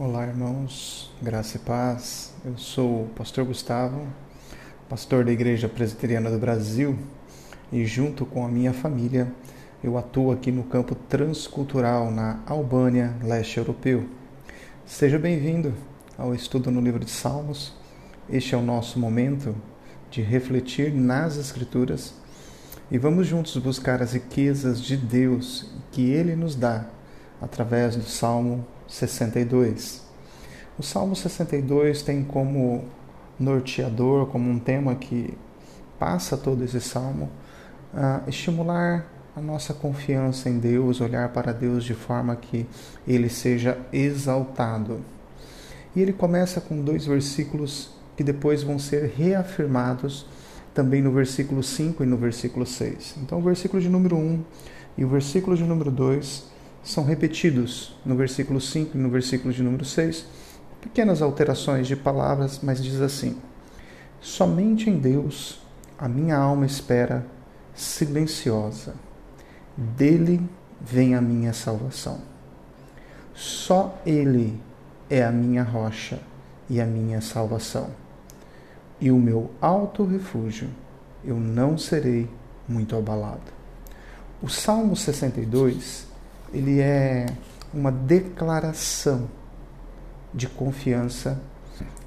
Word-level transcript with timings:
Olá, 0.00 0.28
irmãos, 0.28 1.10
graça 1.20 1.56
e 1.56 1.58
paz. 1.58 2.32
Eu 2.44 2.56
sou 2.56 3.02
o 3.02 3.08
pastor 3.16 3.44
Gustavo, 3.44 4.06
pastor 4.88 5.24
da 5.24 5.32
Igreja 5.32 5.68
Presbiteriana 5.68 6.30
do 6.30 6.38
Brasil, 6.38 6.96
e 7.72 7.84
junto 7.84 8.24
com 8.24 8.46
a 8.46 8.48
minha 8.48 8.72
família, 8.72 9.26
eu 9.82 9.98
atuo 9.98 10.30
aqui 10.30 10.52
no 10.52 10.62
campo 10.62 10.94
transcultural 10.94 12.12
na 12.12 12.38
Albânia, 12.46 13.12
leste 13.24 13.58
europeu. 13.58 14.06
Seja 14.86 15.18
bem-vindo 15.18 15.74
ao 16.16 16.32
estudo 16.32 16.70
no 16.70 16.80
livro 16.80 17.04
de 17.04 17.10
Salmos. 17.10 17.74
Este 18.30 18.54
é 18.54 18.56
o 18.56 18.62
nosso 18.62 19.00
momento 19.00 19.52
de 20.12 20.22
refletir 20.22 20.94
nas 20.94 21.36
Escrituras 21.36 22.14
e 22.88 22.98
vamos 22.98 23.26
juntos 23.26 23.56
buscar 23.56 24.00
as 24.00 24.12
riquezas 24.12 24.80
de 24.80 24.96
Deus 24.96 25.72
que 25.90 26.08
Ele 26.08 26.36
nos 26.36 26.54
dá 26.54 26.86
através 27.42 27.96
do 27.96 28.04
Salmo 28.04 28.64
62. 28.88 30.02
O 30.78 30.82
Salmo 30.82 31.14
62 31.14 32.02
tem 32.02 32.24
como 32.24 32.84
norteador, 33.38 34.26
como 34.26 34.50
um 34.50 34.58
tema 34.58 34.94
que 34.96 35.36
passa 35.98 36.36
todo 36.36 36.64
esse 36.64 36.80
salmo, 36.80 37.30
estimular 38.26 39.06
a 39.36 39.40
nossa 39.40 39.72
confiança 39.72 40.48
em 40.48 40.58
Deus, 40.58 41.00
olhar 41.00 41.28
para 41.28 41.52
Deus 41.52 41.84
de 41.84 41.94
forma 41.94 42.34
que 42.34 42.66
ele 43.06 43.28
seja 43.28 43.78
exaltado. 43.92 45.00
E 45.94 46.02
ele 46.02 46.12
começa 46.12 46.60
com 46.60 46.82
dois 46.82 47.06
versículos 47.06 47.90
que 48.16 48.24
depois 48.24 48.62
vão 48.62 48.78
ser 48.78 49.12
reafirmados 49.16 50.26
também 50.74 51.00
no 51.00 51.12
versículo 51.12 51.62
5 51.62 52.02
e 52.02 52.06
no 52.06 52.16
versículo 52.16 52.66
6. 52.66 53.16
Então, 53.22 53.38
o 53.38 53.42
versículo 53.42 53.80
de 53.80 53.88
número 53.88 54.16
1 54.16 54.44
e 54.96 55.04
o 55.04 55.08
versículo 55.08 55.56
de 55.56 55.64
número 55.64 55.90
2 55.90 56.44
são 56.82 57.04
repetidos 57.04 57.96
no 58.04 58.16
versículo 58.16 58.60
5 58.60 58.96
e 58.96 59.00
no 59.00 59.10
versículo 59.10 59.52
de 59.52 59.62
número 59.62 59.84
6. 59.84 60.24
Pequenas 60.80 61.20
alterações 61.20 61.86
de 61.86 61.96
palavras, 61.96 62.60
mas 62.62 62.82
diz 62.82 63.00
assim: 63.00 63.36
Somente 64.20 64.88
em 64.88 64.98
Deus 64.98 65.60
a 65.98 66.08
minha 66.08 66.36
alma 66.36 66.66
espera 66.66 67.26
silenciosa. 67.74 68.94
Dele 69.76 70.40
vem 70.80 71.14
a 71.14 71.20
minha 71.20 71.52
salvação. 71.52 72.20
Só 73.34 74.00
Ele 74.04 74.60
é 75.08 75.22
a 75.22 75.30
minha 75.30 75.62
rocha 75.62 76.20
e 76.68 76.80
a 76.80 76.86
minha 76.86 77.20
salvação. 77.20 77.90
E 79.00 79.10
o 79.12 79.18
meu 79.18 79.50
alto 79.60 80.04
refúgio, 80.04 80.68
eu 81.24 81.38
não 81.38 81.78
serei 81.78 82.28
muito 82.68 82.96
abalado. 82.96 83.52
O 84.42 84.48
Salmo 84.48 84.96
62 84.96 86.07
ele 86.52 86.80
é 86.80 87.26
uma 87.72 87.92
declaração 87.92 89.28
de 90.32 90.46
confiança 90.46 91.40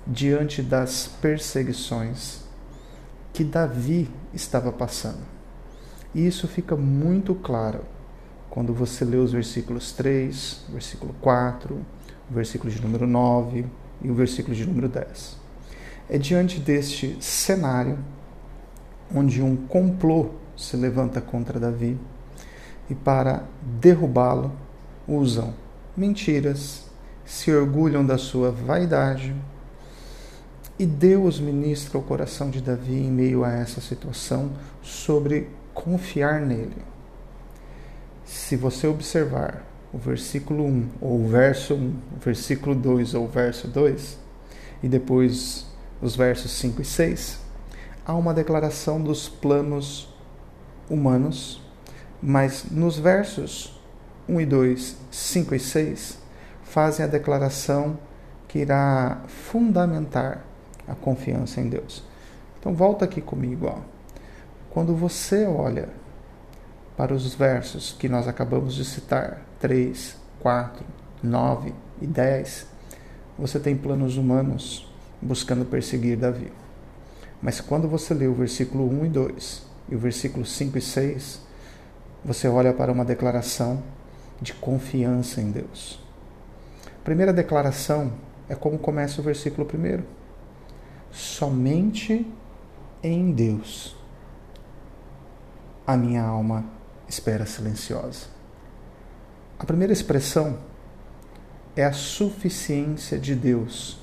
diante 0.06 0.62
das 0.62 1.08
perseguições 1.08 2.42
que 3.34 3.44
Davi 3.44 4.10
estava 4.34 4.72
passando. 4.72 5.22
E 6.14 6.26
isso 6.26 6.48
fica 6.48 6.76
muito 6.76 7.34
claro 7.36 7.82
quando 8.50 8.74
você 8.74 9.06
lê 9.06 9.18
os 9.18 9.32
versículos 9.32 9.94
3, 9.94 10.66
versículo 10.70 11.16
4, 11.22 11.76
o 12.30 12.34
versículo 12.34 12.72
de 12.72 12.82
número 12.82 13.08
9 13.08 13.66
e 14.02 14.10
o 14.10 14.14
versículo 14.14 14.56
de 14.56 14.66
número 14.66 14.90
10. 14.90 15.38
É 16.10 16.18
diante 16.18 16.60
deste 16.60 17.18
cenário 17.22 17.98
onde 19.14 19.42
um 19.42 19.56
complô 19.56 20.32
se 20.58 20.76
levanta 20.76 21.22
contra 21.22 21.60
Davi 21.60 21.98
e 22.92 22.96
para 22.96 23.46
derrubá-lo 23.80 24.52
usam 25.08 25.54
mentiras, 25.96 26.84
se 27.24 27.50
orgulham 27.50 28.06
da 28.06 28.18
sua 28.18 28.52
vaidade. 28.52 29.34
E 30.78 30.86
Deus 30.86 31.40
ministra 31.40 31.98
o 31.98 32.04
coração 32.04 32.50
de 32.50 32.60
Davi 32.60 32.98
em 32.98 33.10
meio 33.10 33.46
a 33.46 33.52
essa 33.54 33.80
situação 33.80 34.52
sobre 34.82 35.48
confiar 35.74 36.42
nele. 36.42 36.84
Se 38.26 38.58
você 38.58 38.88
observar 38.88 39.66
o 39.94 39.98
versículo 39.98 40.66
1, 40.66 40.90
ou 41.00 41.22
o 41.22 41.28
verso 41.30 41.76
1, 41.76 41.78
o 41.78 42.20
versículo 42.20 42.76
2 42.76 43.14
ou 43.14 43.24
o 43.24 43.30
verso 43.30 43.70
2, 43.70 44.20
e 44.84 44.90
depois 44.90 45.66
os 46.02 46.14
versos 46.18 46.52
5 46.52 46.82
e 46.82 46.86
6, 46.86 47.40
há 48.06 48.14
uma 48.14 48.34
declaração 48.34 49.02
dos 49.02 49.30
planos 49.30 50.14
humanos 50.90 51.62
mas 52.22 52.66
nos 52.70 52.98
versos 52.98 53.80
1 54.30 54.42
e 54.42 54.46
2, 54.46 54.98
5 55.10 55.56
e 55.56 55.60
6, 55.60 56.20
fazem 56.64 57.06
a 57.06 57.08
declaração 57.08 57.98
que 58.48 58.60
irá 58.60 59.22
fundamentar 59.28 60.46
a 60.88 60.94
confiança 60.94 61.60
em 61.60 61.70
Deus. 61.70 62.04
Então 62.60 62.74
volta 62.74 63.06
aqui 63.06 63.22
comigo, 63.22 63.68
ó. 63.68 63.80
Quando 64.70 64.96
você 64.96 65.46
olha 65.46 65.90
para 66.96 67.14
os 67.14 67.34
versos 67.34 67.96
que 67.98 68.08
nós 68.08 68.28
acabamos 68.28 68.76
de 68.76 68.86
citar, 68.86 69.42
3, 69.60 70.16
4, 70.40 70.86
9 71.24 71.74
e 72.02 72.08
10, 72.08 72.68
você 73.38 73.60
tem 73.60 73.76
planos 73.76 74.18
humanos 74.18 74.88
buscando 75.22 75.66
perseguir 75.66 76.18
Davi. 76.18 76.52
Mas 77.42 77.60
quando 77.60 77.88
você 77.88 78.14
lê 78.14 78.28
o 78.28 78.34
versículo 78.34 78.88
1 78.88 79.06
e 79.06 79.10
2 79.10 79.64
e 79.90 79.96
o 79.96 80.00
versículo 80.00 80.46
5 80.46 80.78
e 80.78 80.82
6, 80.82 81.42
você 82.24 82.48
olha 82.48 82.74
para 82.74 82.92
uma 82.92 83.04
declaração 83.04 83.82
de 84.42 84.54
confiança 84.54 85.42
em 85.42 85.52
Deus. 85.52 86.00
A 86.88 87.04
primeira 87.04 87.34
declaração 87.34 88.14
é 88.48 88.56
como 88.56 88.78
começa 88.78 89.22
o 89.22 89.24
versículo 89.24 89.66
primeiro. 89.66 90.04
Somente 91.12 92.26
em 93.04 93.32
Deus 93.32 93.96
a 95.86 95.98
minha 95.98 96.24
alma 96.24 96.66
espera 97.08 97.46
silenciosa. 97.46 98.28
A 99.60 99.66
primeira 99.66 99.92
expressão 99.92 100.58
é 101.76 101.84
a 101.84 101.92
suficiência 101.92 103.18
de 103.18 103.36
Deus. 103.36 104.00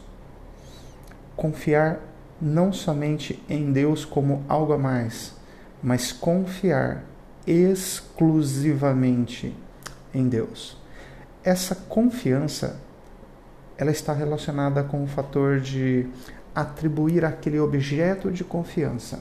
Confiar 1.36 2.00
não 2.40 2.72
somente 2.72 3.42
em 3.48 3.72
Deus 3.72 4.04
como 4.04 4.44
algo 4.48 4.72
a 4.72 4.78
mais, 4.78 5.34
mas 5.82 6.12
confiar 6.12 7.04
exclusivamente 7.50 9.56
em 10.12 10.28
Deus. 10.28 10.76
Essa 11.42 11.74
confiança 11.74 12.78
ela 13.78 13.90
está 13.90 14.12
relacionada 14.12 14.84
com 14.84 15.02
o 15.02 15.06
fator 15.06 15.58
de 15.58 16.06
atribuir 16.54 17.24
aquele 17.24 17.58
objeto 17.58 18.30
de 18.30 18.44
confiança 18.44 19.20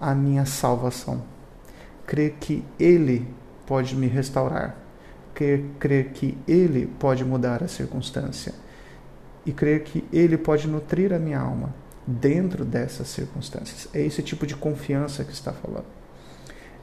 a 0.00 0.12
minha 0.14 0.44
salvação. 0.44 1.22
Crer 2.04 2.34
que 2.40 2.64
ele 2.80 3.28
pode 3.66 3.94
me 3.94 4.08
restaurar, 4.08 4.76
crer, 5.34 5.64
crer 5.78 6.10
que 6.10 6.36
ele 6.48 6.86
pode 6.98 7.24
mudar 7.24 7.62
a 7.62 7.68
circunstância 7.68 8.54
e 9.46 9.52
crer 9.52 9.84
que 9.84 10.04
ele 10.12 10.36
pode 10.36 10.66
nutrir 10.66 11.12
a 11.12 11.18
minha 11.18 11.38
alma 11.38 11.72
dentro 12.06 12.64
dessas 12.64 13.06
circunstâncias. 13.08 13.88
É 13.92 14.00
esse 14.00 14.22
tipo 14.22 14.46
de 14.46 14.56
confiança 14.56 15.22
que 15.22 15.32
está 15.32 15.52
falando. 15.52 15.97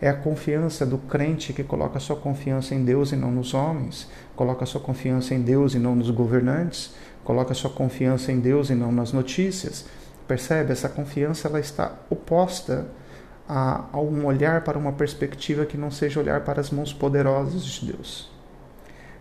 É 0.02 0.10
a 0.10 0.14
confiança 0.14 0.86
do 0.86 0.98
crente 0.98 1.54
que 1.54 1.64
coloca 1.64 2.00
sua 2.00 2.18
confiança 2.18 2.76
em 2.76 2.84
Deus 2.84 3.12
e 3.12 3.16
não 3.16 3.32
nos 3.32 3.54
homens, 3.54 4.10
coloca 4.36 4.66
sua 4.66 4.82
confiança 4.82 5.34
em 5.34 5.42
Deus 5.42 5.74
e 5.74 5.80
não 5.80 5.96
nos 5.96 6.10
governantes, 6.10 6.94
coloca 7.24 7.54
sua 7.54 7.70
confiança 7.70 8.32
em 8.32 8.40
Deus 8.40 8.70
e 8.70 8.76
não 8.76 8.92
nas 8.92 9.14
notícias. 9.14 9.86
Percebe? 10.28 10.72
Essa 10.72 10.90
confiança 10.90 11.48
ela 11.48 11.60
está 11.60 11.94
oposta 12.10 12.88
a, 13.48 13.86
a 13.94 14.00
um 14.00 14.26
olhar 14.26 14.64
para 14.64 14.78
uma 14.78 14.92
perspectiva 14.92 15.66
que 15.66 15.78
não 15.78 15.90
seja 15.90 16.20
olhar 16.20 16.42
para 16.42 16.60
as 16.60 16.72
mãos 16.72 16.92
poderosas 16.92 17.64
de 17.64 17.94
Deus. 17.94 18.30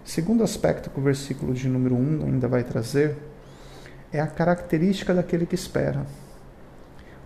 Segundo 0.05 0.43
aspecto 0.43 0.91
que 0.91 0.99
o 0.99 1.03
versículo 1.03 1.55
de 1.55 1.69
número 1.69 1.95
1 1.95 2.27
ainda 2.27 2.49
vai 2.49 2.65
trazer 2.65 3.17
é 4.13 4.21
a 4.21 4.27
característica 4.27 5.15
daquele 5.15 5.47
que 5.47 5.55
espera 5.55 6.05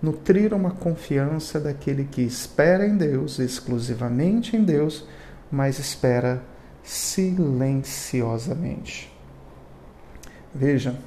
nutrir 0.03 0.55
uma 0.55 0.71
confiança 0.71 1.61
daquele 1.61 2.05
que 2.05 2.23
espera 2.23 2.87
em 2.87 2.97
Deus, 2.97 3.39
exclusivamente 3.39 4.57
em 4.57 4.65
Deus, 4.65 5.07
mas 5.51 5.79
espera 5.79 6.43
silenciosamente. 6.83 9.15
Veja, 10.55 10.99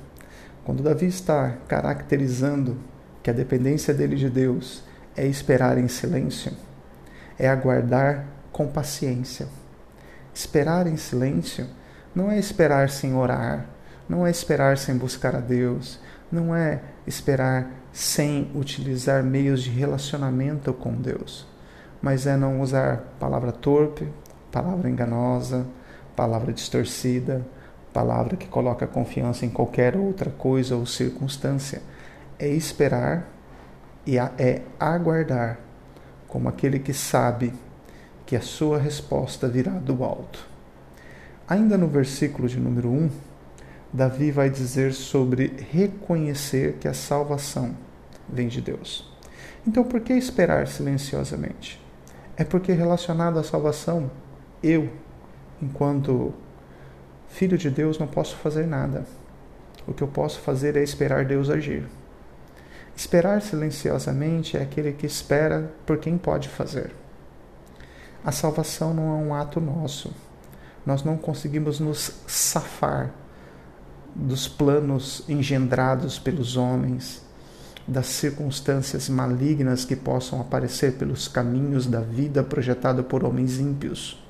quando 0.63 0.83
Davi 0.83 1.07
está 1.07 1.57
caracterizando 1.67 2.77
que 3.23 3.29
a 3.29 3.33
dependência 3.33 3.93
dele 3.93 4.15
de 4.15 4.29
Deus 4.29 4.83
é 5.15 5.25
esperar 5.25 5.77
em 5.77 5.87
silêncio, 5.87 6.51
é 7.37 7.47
aguardar 7.49 8.25
com 8.51 8.67
paciência. 8.67 9.47
Esperar 10.33 10.87
em 10.87 10.97
silêncio 10.97 11.67
não 12.13 12.29
é 12.29 12.37
esperar 12.37 12.89
sem 12.89 13.15
orar, 13.15 13.65
não 14.07 14.27
é 14.27 14.29
esperar 14.29 14.77
sem 14.77 14.97
buscar 14.97 15.35
a 15.35 15.39
Deus, 15.39 15.99
não 16.31 16.55
é 16.55 16.81
esperar 17.05 17.69
sem 17.91 18.49
utilizar 18.55 19.23
meios 19.23 19.61
de 19.63 19.69
relacionamento 19.69 20.73
com 20.73 20.93
Deus, 20.93 21.45
mas 22.01 22.25
é 22.25 22.37
não 22.37 22.61
usar 22.61 23.15
palavra 23.19 23.51
torpe, 23.51 24.07
palavra 24.51 24.89
enganosa, 24.89 25.65
palavra 26.15 26.53
distorcida, 26.53 27.45
palavra 27.93 28.37
que 28.37 28.47
coloca 28.47 28.87
confiança 28.87 29.45
em 29.45 29.49
qualquer 29.49 29.97
outra 29.97 30.29
coisa 30.29 30.75
ou 30.75 30.85
circunstância. 30.85 31.81
É 32.39 32.47
esperar 32.47 33.27
e 34.05 34.17
é 34.17 34.61
aguardar, 34.79 35.59
como 36.27 36.49
aquele 36.49 36.79
que 36.79 36.93
sabe 36.93 37.53
que 38.25 38.35
a 38.35 38.41
sua 38.41 38.79
resposta 38.79 39.47
virá 39.47 39.73
do 39.73 40.03
alto. 40.03 40.47
Ainda 41.47 41.77
no 41.77 41.87
versículo 41.87 42.47
de 42.47 42.59
número 42.59 42.89
1, 42.89 43.09
Davi 43.93 44.31
vai 44.31 44.49
dizer 44.49 44.93
sobre 44.93 45.53
reconhecer 45.69 46.77
que 46.79 46.87
a 46.87 46.93
salvação 46.93 47.75
vem 48.27 48.47
de 48.47 48.61
Deus. 48.61 49.11
Então, 49.67 49.83
por 49.83 49.99
que 49.99 50.13
esperar 50.13 50.67
silenciosamente? 50.67 51.79
É 52.37 52.45
porque 52.45 52.71
relacionado 52.71 53.37
à 53.37 53.43
salvação, 53.43 54.09
eu, 54.63 54.89
enquanto 55.61 56.33
filho 57.27 57.57
de 57.57 57.69
Deus, 57.69 57.99
não 57.99 58.07
posso 58.07 58.37
fazer 58.37 58.65
nada. 58.65 59.05
O 59.85 59.93
que 59.93 60.01
eu 60.01 60.07
posso 60.07 60.39
fazer 60.39 60.77
é 60.77 60.83
esperar 60.83 61.25
Deus 61.25 61.49
agir. 61.49 61.85
Esperar 62.95 63.41
silenciosamente 63.41 64.55
é 64.55 64.61
aquele 64.61 64.93
que 64.93 65.05
espera 65.05 65.69
por 65.85 65.97
quem 65.97 66.17
pode 66.17 66.47
fazer. 66.47 66.91
A 68.23 68.31
salvação 68.31 68.93
não 68.93 69.03
é 69.03 69.25
um 69.25 69.33
ato 69.33 69.59
nosso. 69.59 70.13
Nós 70.85 71.03
não 71.03 71.17
conseguimos 71.17 71.79
nos 71.79 72.21
safar 72.25 73.11
dos 74.15 74.47
planos 74.47 75.23
engendrados 75.27 76.19
pelos 76.19 76.57
homens, 76.57 77.21
das 77.87 78.07
circunstâncias 78.07 79.09
malignas 79.09 79.85
que 79.85 79.95
possam 79.95 80.39
aparecer 80.39 80.93
pelos 80.93 81.27
caminhos 81.27 81.87
da 81.87 81.99
vida 81.99 82.43
projetado 82.43 83.03
por 83.03 83.23
homens 83.23 83.59
ímpios. 83.59 84.21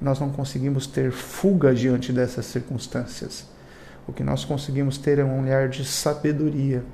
Nós 0.00 0.18
não 0.20 0.30
conseguimos 0.30 0.86
ter 0.86 1.10
fuga 1.10 1.74
diante 1.74 2.12
dessas 2.12 2.46
circunstâncias. 2.46 3.46
O 4.06 4.12
que 4.12 4.22
nós 4.22 4.44
conseguimos 4.44 4.98
ter 4.98 5.18
é 5.18 5.24
um 5.24 5.42
olhar 5.42 5.68
de 5.68 5.84
sabedoria, 5.84 6.84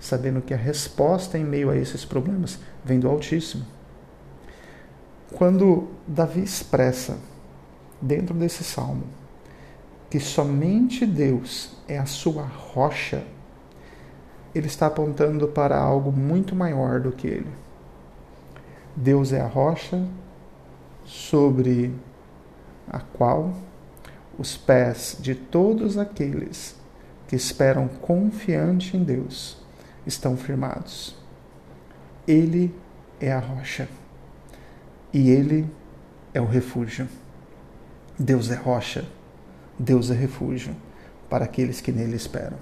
sabendo 0.00 0.40
que 0.40 0.54
a 0.54 0.56
resposta 0.56 1.38
em 1.38 1.44
meio 1.44 1.70
a 1.70 1.76
esses 1.76 2.04
problemas 2.04 2.58
vem 2.84 2.98
do 2.98 3.08
Altíssimo. 3.08 3.64
Quando 5.32 5.88
Davi 6.06 6.42
expressa, 6.42 7.16
dentro 8.00 8.34
desse 8.34 8.64
salmo, 8.64 9.04
que 10.12 10.20
somente 10.20 11.06
Deus 11.06 11.70
é 11.88 11.96
a 11.96 12.04
sua 12.04 12.42
rocha 12.42 13.24
ele 14.54 14.66
está 14.66 14.88
apontando 14.88 15.48
para 15.48 15.78
algo 15.78 16.12
muito 16.12 16.54
maior 16.54 17.00
do 17.00 17.10
que 17.10 17.26
ele. 17.26 17.50
Deus 18.94 19.32
é 19.32 19.40
a 19.40 19.46
rocha 19.46 20.06
sobre 21.02 21.94
a 22.86 23.00
qual 23.00 23.54
os 24.38 24.54
pés 24.54 25.16
de 25.18 25.34
todos 25.34 25.96
aqueles 25.96 26.76
que 27.26 27.34
esperam 27.34 27.88
confiante 27.88 28.98
em 28.98 29.02
Deus 29.02 29.56
estão 30.06 30.36
firmados. 30.36 31.16
Ele 32.28 32.74
é 33.18 33.32
a 33.32 33.38
rocha 33.38 33.88
e 35.10 35.30
ele 35.30 35.66
é 36.34 36.40
o 36.42 36.46
refúgio. 36.46 37.08
Deus 38.18 38.50
é 38.50 38.56
rocha, 38.56 39.06
Deus 39.82 40.12
é 40.12 40.14
refúgio 40.14 40.76
para 41.28 41.44
aqueles 41.44 41.80
que 41.80 41.90
nele 41.90 42.14
esperam. 42.14 42.56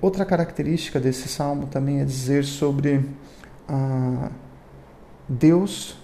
Outra 0.00 0.24
característica 0.24 0.98
desse 0.98 1.28
salmo 1.28 1.68
também 1.68 2.00
é 2.00 2.04
dizer 2.04 2.44
sobre 2.44 3.08
ah, 3.68 4.30
Deus 5.28 5.96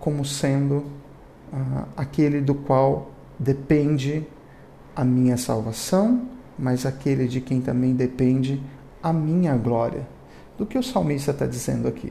como 0.00 0.24
sendo 0.24 0.86
ah, 1.52 1.84
aquele 1.94 2.40
do 2.40 2.54
qual 2.54 3.10
depende 3.38 4.26
a 4.96 5.04
minha 5.04 5.36
salvação, 5.36 6.28
mas 6.58 6.86
aquele 6.86 7.28
de 7.28 7.42
quem 7.42 7.60
também 7.60 7.94
depende 7.94 8.62
a 9.02 9.12
minha 9.12 9.54
glória. 9.54 10.08
Do 10.56 10.64
que 10.64 10.78
o 10.78 10.82
salmista 10.82 11.30
está 11.30 11.44
dizendo 11.44 11.88
aqui? 11.88 12.10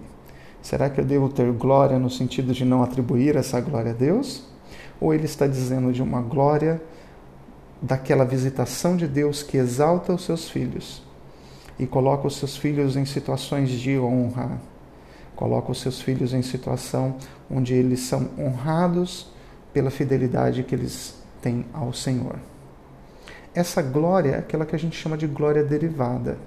Será 0.62 0.92
que 0.92 1.02
eu 1.02 1.06
devo 1.06 1.28
ter 1.28 1.52
glória 1.54 1.98
no 1.98 2.10
sentido 2.10 2.54
de 2.54 2.64
não 2.64 2.84
atribuir 2.84 3.36
essa 3.36 3.60
glória 3.60 3.94
a 3.94 3.96
Deus? 3.96 4.51
Ou 5.02 5.14
ele 5.14 5.26
está 5.26 5.46
dizendo 5.46 5.92
de 5.92 6.02
uma 6.02 6.22
glória 6.22 6.82
daquela 7.82 8.24
visitação 8.24 8.96
de 8.96 9.08
Deus 9.08 9.44
que 9.44 9.58
exalta 9.58 10.14
os 10.14 10.24
seus 10.24 10.50
filhos? 10.50 11.04
e 11.82 11.88
coloca 11.88 12.28
os 12.28 12.36
seus 12.36 12.56
filhos 12.56 12.96
em 12.96 13.06
situações 13.06 13.72
de 13.72 13.98
honra. 13.98 14.62
Coloca 15.36 15.72
os 15.72 15.82
seus 15.82 16.00
filhos 16.00 16.32
em 16.32 16.44
situação 16.44 17.16
onde 17.50 17.74
eles 17.74 18.02
são 18.02 18.30
honrados 18.38 19.32
pela 19.74 19.90
fidelidade 19.90 20.62
que 20.62 20.76
eles 20.76 21.16
têm 21.42 21.66
ao 21.74 21.92
Senhor. 21.92 22.36
Essa 23.56 23.82
glória 23.82 24.32
é 24.32 24.38
aquela 24.38 24.64
que 24.64 24.76
a 24.76 24.80
gente 24.80 24.96
chama 24.96 25.18
de 25.18 25.26
glória 25.26 25.64
derivada. 25.64 26.38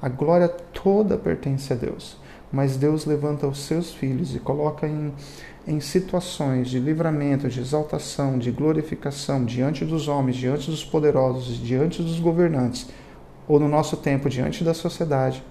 A 0.00 0.08
glória 0.08 0.48
toda 0.48 1.18
pertence 1.18 1.70
a 1.74 1.76
Deus, 1.76 2.16
mas 2.50 2.78
Deus 2.78 3.04
levanta 3.04 3.46
os 3.46 3.58
seus 3.58 3.92
filhos 3.92 4.34
e 4.34 4.38
coloca 4.38 4.88
em, 4.88 5.12
em 5.70 5.78
situações 5.78 6.68
de 6.68 6.80
livramento, 6.80 7.48
de 7.48 7.60
exaltação, 7.60 8.36
de 8.36 8.50
glorificação 8.50 9.44
diante 9.44 9.84
dos 9.84 10.08
homens, 10.08 10.36
diante 10.36 10.68
dos 10.68 10.84
poderosos, 10.84 11.56
diante 11.56 12.02
dos 12.02 12.18
governantes, 12.18 12.88
ou 13.46 13.60
no 13.60 13.68
nosso 13.68 13.96
tempo 13.96 14.28
diante 14.28 14.64
da 14.64 14.74
sociedade, 14.74 15.44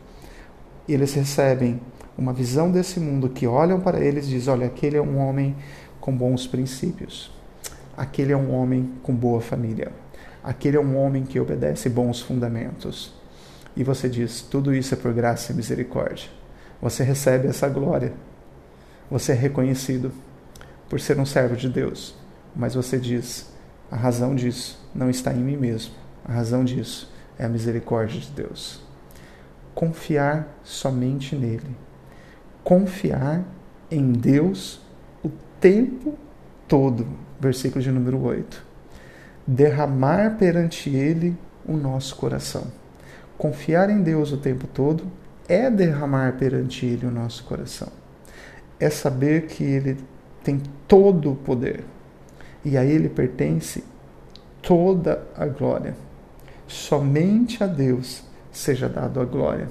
eles 0.89 1.13
recebem 1.13 1.79
uma 2.17 2.33
visão 2.33 2.69
desse 2.69 2.99
mundo 2.99 3.29
que 3.29 3.47
olham 3.47 3.79
para 3.79 4.01
eles 4.01 4.25
e 4.25 4.31
dizem: 4.31 4.53
olha, 4.53 4.67
aquele 4.67 4.97
é 4.97 5.01
um 5.01 5.17
homem 5.17 5.55
com 6.01 6.13
bons 6.13 6.45
princípios, 6.45 7.31
aquele 7.95 8.33
é 8.33 8.37
um 8.37 8.53
homem 8.53 8.91
com 9.01 9.15
boa 9.15 9.39
família, 9.39 9.93
aquele 10.43 10.75
é 10.75 10.81
um 10.81 10.97
homem 10.97 11.23
que 11.23 11.39
obedece 11.39 11.87
bons 11.87 12.19
fundamentos. 12.19 13.13
E 13.73 13.85
você 13.85 14.09
diz: 14.09 14.41
tudo 14.41 14.75
isso 14.75 14.93
é 14.93 14.97
por 14.97 15.13
graça 15.13 15.53
e 15.53 15.55
misericórdia. 15.55 16.27
Você 16.81 17.05
recebe 17.05 17.47
essa 17.47 17.69
glória. 17.69 18.11
Você 19.09 19.31
é 19.31 19.35
reconhecido 19.35 20.11
por 20.87 20.99
ser 20.99 21.19
um 21.19 21.25
servo 21.25 21.55
de 21.55 21.67
Deus. 21.69 22.15
Mas 22.55 22.75
você 22.75 22.97
diz: 22.97 23.51
a 23.89 23.95
razão 23.95 24.35
disso 24.35 24.79
não 24.93 25.09
está 25.09 25.33
em 25.33 25.39
mim 25.39 25.57
mesmo. 25.57 25.93
A 26.25 26.33
razão 26.33 26.63
disso 26.63 27.11
é 27.37 27.45
a 27.45 27.49
misericórdia 27.49 28.19
de 28.19 28.29
Deus. 28.31 28.81
Confiar 29.73 30.47
somente 30.63 31.35
nele. 31.35 31.75
Confiar 32.63 33.43
em 33.89 34.11
Deus 34.11 34.81
o 35.23 35.29
tempo 35.59 36.17
todo. 36.67 37.07
Versículo 37.39 37.81
de 37.81 37.91
número 37.91 38.21
8. 38.21 38.63
Derramar 39.47 40.37
perante 40.37 40.89
ele 40.89 41.35
o 41.65 41.75
nosso 41.75 42.15
coração. 42.15 42.67
Confiar 43.37 43.89
em 43.89 44.03
Deus 44.03 44.31
o 44.31 44.37
tempo 44.37 44.67
todo 44.67 45.05
é 45.47 45.71
derramar 45.71 46.33
perante 46.33 46.85
ele 46.85 47.05
o 47.05 47.11
nosso 47.11 47.43
coração. 47.45 47.98
É 48.79 48.89
saber 48.89 49.47
que 49.47 49.63
ele 49.63 49.97
tem 50.43 50.61
todo 50.87 51.31
o 51.31 51.35
poder 51.35 51.83
e 52.63 52.77
a 52.77 52.83
ele 52.83 53.09
pertence 53.09 53.83
toda 54.61 55.27
a 55.35 55.45
glória. 55.45 55.95
Somente 56.67 57.63
a 57.63 57.67
Deus 57.67 58.23
seja 58.51 58.87
dado 58.87 59.19
a 59.19 59.25
glória. 59.25 59.67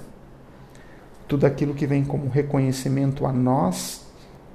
Tudo 1.27 1.47
aquilo 1.47 1.75
que 1.75 1.87
vem 1.87 2.05
como 2.05 2.29
reconhecimento 2.29 3.27
a 3.27 3.33
nós, 3.33 4.07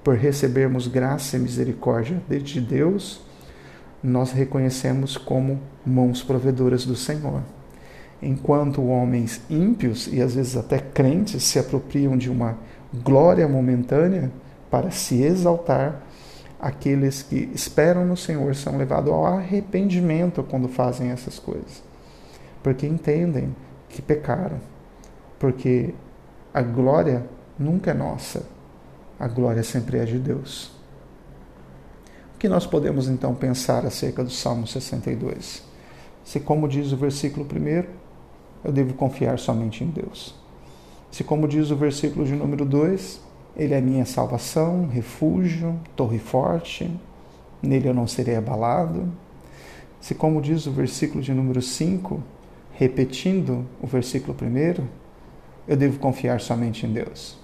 por 0.04 0.16
recebermos 0.16 0.88
graça 0.88 1.38
e 1.38 1.40
misericórdia 1.40 2.22
de 2.28 2.60
Deus, 2.60 3.22
nós 4.04 4.32
reconhecemos 4.32 5.16
como 5.16 5.62
mãos 5.86 6.22
provedoras 6.22 6.86
do 6.86 6.96
Senhor. 6.96 7.42
Enquanto 8.22 8.84
homens 8.84 9.42
ímpios 9.50 10.08
e 10.12 10.22
às 10.22 10.36
vezes 10.36 10.58
até 10.58 10.80
crentes 10.80 11.44
se 11.44 11.60
apropriam 11.60 12.18
de 12.18 12.30
uma 12.30 12.58
glória 13.04 13.48
momentânea 13.48 14.32
para 14.74 14.90
se 14.90 15.22
exaltar, 15.22 16.02
aqueles 16.60 17.22
que 17.22 17.52
esperam 17.54 18.06
no 18.06 18.18
Senhor 18.18 18.56
são 18.56 18.78
levados 18.78 19.12
ao 19.12 19.26
arrependimento 19.26 20.42
quando 20.42 20.68
fazem 20.68 21.12
essas 21.12 21.38
coisas 21.38 21.94
porque 22.64 22.88
entendem 22.88 23.54
que 23.90 24.02
pecaram, 24.02 24.60
porque 25.38 25.94
a 26.54 26.62
glória 26.62 27.28
nunca 27.60 27.92
é 27.92 27.94
nossa, 27.94 28.48
a 29.20 29.28
glória 29.28 29.62
sempre 29.62 29.98
é 30.00 30.06
de 30.06 30.18
Deus. 30.18 30.72
O 32.34 32.40
que 32.40 32.48
nós 32.48 32.66
podemos 32.66 33.10
então 33.10 33.36
pensar 33.36 33.86
acerca 33.86 34.24
do 34.24 34.32
Salmo 34.32 34.66
62? 34.66 35.62
Se, 36.24 36.40
como 36.40 36.68
diz 36.68 36.94
o 36.94 36.98
versículo 36.98 37.46
1, 37.46 37.84
eu 38.64 38.72
devo 38.72 38.94
confiar 38.94 39.38
somente 39.38 39.84
em 39.84 39.88
Deus. 39.88 40.34
Se, 41.12 41.24
como 41.24 41.48
diz 41.48 41.70
o 41.70 41.76
versículo 41.76 42.26
de 42.26 42.34
número 42.34 42.66
2, 42.66 43.22
Ele 43.56 43.74
é 43.74 43.82
minha 43.82 44.06
salvação, 44.06 44.88
refúgio, 44.88 45.80
torre 45.96 46.20
forte, 46.20 46.90
nele 47.62 47.88
eu 47.88 47.94
não 47.94 48.08
serei 48.08 48.36
abalado. 48.36 49.12
Se, 50.02 50.16
como 50.16 50.42
diz 50.42 50.66
o 50.66 50.72
versículo 50.72 51.22
de 51.22 51.34
número 51.34 51.62
5, 51.62 52.22
repetindo 52.74 53.66
o 53.82 53.88
versículo 53.88 54.34
primeiro, 54.34 54.88
eu 55.68 55.78
devo 55.78 56.00
confiar 56.00 56.42
somente 56.42 56.86
em 56.86 56.92
Deus. 56.92 57.38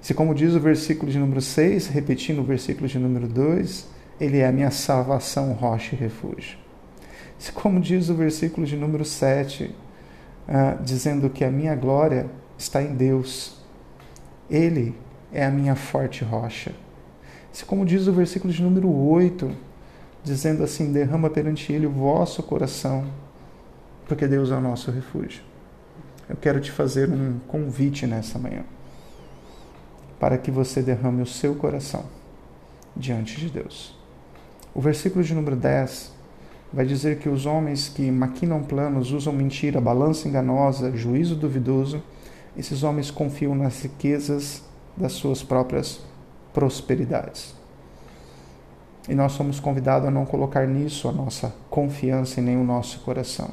Se, 0.00 0.14
como 0.14 0.34
diz 0.34 0.54
o 0.54 0.60
versículo 0.60 1.10
de 1.10 1.18
número 1.18 1.40
6, 1.40 1.88
repetindo 1.88 2.40
o 2.40 2.44
versículo 2.44 2.86
de 2.86 2.98
número 2.98 3.26
2, 3.26 3.88
Ele 4.20 4.38
é 4.38 4.46
a 4.46 4.52
minha 4.52 4.70
salvação, 4.70 5.52
rocha 5.52 5.96
e 5.96 5.98
refúgio. 5.98 6.58
Se, 7.38 7.50
como 7.50 7.80
diz 7.80 8.08
o 8.08 8.14
versículo 8.14 8.66
de 8.66 8.76
número 8.76 9.04
7, 9.04 9.64
uh, 9.64 10.82
dizendo 10.82 11.28
que 11.28 11.44
a 11.44 11.50
minha 11.50 11.74
glória 11.74 12.26
está 12.56 12.82
em 12.82 12.94
Deus, 12.94 13.57
Ele 14.50 14.94
é 15.32 15.44
a 15.44 15.50
minha 15.50 15.74
forte 15.74 16.24
rocha. 16.24 16.74
Se, 17.52 17.64
como 17.64 17.84
diz 17.84 18.06
o 18.06 18.12
versículo 18.12 18.52
de 18.52 18.62
número 18.62 18.90
8, 18.90 19.50
dizendo 20.22 20.62
assim: 20.62 20.92
derrama 20.92 21.30
perante 21.30 21.72
Ele 21.72 21.86
o 21.86 21.90
vosso 21.90 22.42
coração, 22.42 23.06
porque 24.06 24.26
Deus 24.26 24.50
é 24.50 24.56
o 24.56 24.60
nosso 24.60 24.90
refúgio. 24.90 25.42
Eu 26.28 26.36
quero 26.36 26.60
te 26.60 26.70
fazer 26.70 27.08
um 27.10 27.38
convite 27.48 28.06
nessa 28.06 28.38
manhã, 28.38 28.64
para 30.20 30.36
que 30.36 30.50
você 30.50 30.82
derrame 30.82 31.22
o 31.22 31.26
seu 31.26 31.54
coração 31.54 32.04
diante 32.94 33.38
de 33.38 33.48
Deus. 33.48 33.96
O 34.74 34.80
versículo 34.80 35.24
de 35.24 35.34
número 35.34 35.56
10 35.56 36.12
vai 36.72 36.84
dizer 36.84 37.18
que 37.18 37.28
os 37.28 37.46
homens 37.46 37.88
que 37.88 38.10
maquinam 38.10 38.62
planos, 38.62 39.10
usam 39.10 39.32
mentira, 39.32 39.80
balança 39.80 40.28
enganosa, 40.28 40.94
juízo 40.94 41.34
duvidoso, 41.34 42.02
esses 42.58 42.82
homens 42.82 43.10
confiam 43.10 43.54
nas 43.54 43.82
riquezas 43.82 44.62
das 44.96 45.12
suas 45.12 45.44
próprias 45.44 46.00
prosperidades. 46.52 47.54
E 49.08 49.14
nós 49.14 49.32
somos 49.32 49.60
convidados 49.60 50.08
a 50.08 50.10
não 50.10 50.26
colocar 50.26 50.66
nisso 50.66 51.08
a 51.08 51.12
nossa 51.12 51.54
confiança 51.70 52.40
e 52.40 52.42
nem 52.42 52.56
o 52.56 52.64
nosso 52.64 52.98
coração. 53.00 53.50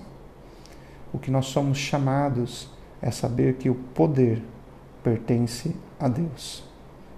O 1.13 1.19
que 1.19 1.29
nós 1.29 1.45
somos 1.45 1.77
chamados 1.77 2.67
é 3.01 3.11
saber 3.11 3.53
que 3.55 3.69
o 3.69 3.75
poder 3.75 4.41
pertence 5.03 5.75
a 5.99 6.07
Deus 6.07 6.63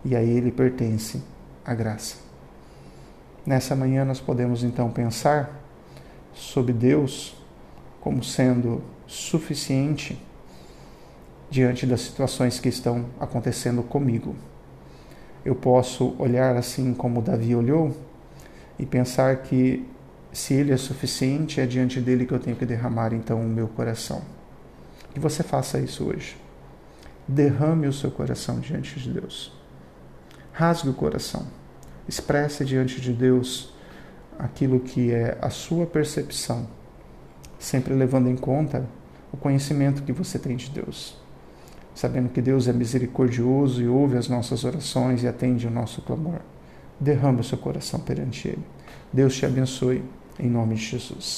e 0.03 0.15
a 0.15 0.21
Ele 0.21 0.51
pertence 0.51 1.23
a 1.65 1.73
graça. 1.73 2.17
Nessa 3.45 3.75
manhã 3.77 4.03
nós 4.03 4.19
podemos 4.19 4.61
então 4.61 4.91
pensar 4.91 5.61
sobre 6.33 6.73
Deus 6.73 7.35
como 8.01 8.21
sendo 8.23 8.83
suficiente 9.07 10.21
diante 11.49 11.85
das 11.85 12.01
situações 12.01 12.59
que 12.59 12.69
estão 12.69 13.05
acontecendo 13.19 13.81
comigo. 13.83 14.35
Eu 15.45 15.55
posso 15.55 16.15
olhar 16.19 16.55
assim 16.55 16.93
como 16.93 17.21
Davi 17.21 17.55
olhou 17.55 17.95
e 18.77 18.85
pensar 18.85 19.37
que 19.37 19.87
se 20.31 20.53
ele 20.53 20.71
é 20.71 20.77
suficiente, 20.77 21.61
é 21.61 21.65
diante 21.65 21.99
dele 21.99 22.25
que 22.25 22.33
eu 22.33 22.39
tenho 22.39 22.55
que 22.55 22.65
derramar 22.65 23.13
então 23.13 23.41
o 23.41 23.47
meu 23.47 23.67
coração. 23.67 24.21
Que 25.13 25.19
você 25.19 25.41
faça 25.41 25.79
isso 25.79 26.03
hoje. 26.05 26.37
Derrame 27.27 27.87
o 27.87 27.93
seu 27.93 28.11
coração 28.11 28.59
diante 28.59 28.99
de 28.99 29.09
Deus. 29.09 29.51
Rasgue 30.51 30.89
o 30.89 30.93
coração. 30.93 31.47
Expresse 32.07 32.63
diante 32.63 33.01
de 33.01 33.13
Deus 33.13 33.73
aquilo 34.37 34.79
que 34.79 35.11
é 35.11 35.37
a 35.41 35.49
sua 35.49 35.85
percepção, 35.85 36.67
sempre 37.57 37.93
levando 37.93 38.29
em 38.29 38.35
conta 38.35 38.85
o 39.31 39.37
conhecimento 39.37 40.03
que 40.03 40.11
você 40.11 40.37
tem 40.37 40.55
de 40.55 40.69
Deus. 40.69 41.17
Sabendo 41.97 42.29
que 42.29 42.43
Deus 42.43 42.67
é 42.67 42.73
misericordioso 42.73 43.81
e 43.81 43.87
ouve 43.87 44.17
as 44.17 44.27
nossas 44.27 44.63
orações 44.63 45.23
e 45.23 45.27
atende 45.27 45.65
o 45.65 45.71
nosso 45.71 45.99
clamor. 46.03 46.41
Derrame 46.99 47.41
o 47.41 47.43
seu 47.43 47.57
coração 47.57 47.99
perante 47.99 48.49
Ele. 48.49 48.63
Deus 49.11 49.35
te 49.35 49.47
abençoe, 49.47 50.03
em 50.39 50.47
nome 50.47 50.75
de 50.75 50.81
Jesus. 50.81 51.35